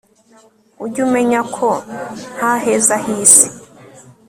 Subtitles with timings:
[0.83, 1.67] ujye umenya ko
[2.35, 3.45] nta heza hisi